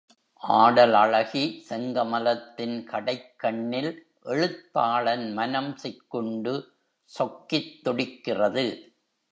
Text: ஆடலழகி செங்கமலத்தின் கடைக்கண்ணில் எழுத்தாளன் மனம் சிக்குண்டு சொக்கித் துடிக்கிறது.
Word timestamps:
ஆடலழகி 0.41 1.43
செங்கமலத்தின் 1.69 2.87
கடைக்கண்ணில் 2.91 3.91
எழுத்தாளன் 4.23 5.33
மனம் 5.33 5.77
சிக்குண்டு 5.83 6.55
சொக்கித் 7.03 7.83
துடிக்கிறது. 7.83 8.65